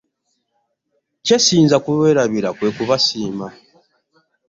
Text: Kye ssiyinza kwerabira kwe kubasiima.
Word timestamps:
Kye 1.25 1.37
ssiyinza 1.39 1.77
kwerabira 1.83 2.49
kwe 2.57 2.69
kubasiima. 2.75 3.45